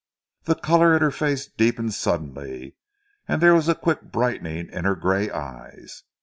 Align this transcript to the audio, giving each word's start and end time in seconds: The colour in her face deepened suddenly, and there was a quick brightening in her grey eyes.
The 0.45 0.55
colour 0.55 0.95
in 0.95 1.03
her 1.03 1.11
face 1.11 1.45
deepened 1.45 1.93
suddenly, 1.93 2.75
and 3.27 3.39
there 3.39 3.53
was 3.53 3.69
a 3.69 3.75
quick 3.75 4.01
brightening 4.01 4.67
in 4.73 4.83
her 4.83 4.95
grey 4.95 5.29
eyes. 5.29 6.01